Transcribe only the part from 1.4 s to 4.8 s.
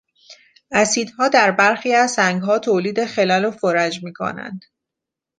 برخی از سنگها تولید خلل و فرج میکنند.